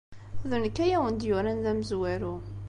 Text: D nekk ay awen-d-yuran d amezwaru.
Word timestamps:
D 0.49 0.51
nekk 0.63 0.77
ay 0.83 0.95
awen-d-yuran 0.95 1.59
d 1.63 1.65
amezwaru. 1.71 2.35